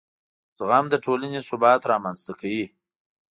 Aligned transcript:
زغم 0.57 0.85
د 0.89 0.95
ټولنې 1.05 1.39
ثبات 1.49 1.81
رامنځته 1.91 2.33
کوي. 2.39 2.65